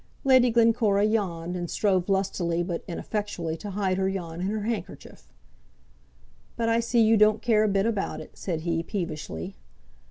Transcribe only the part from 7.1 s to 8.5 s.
don't care a bit about it,"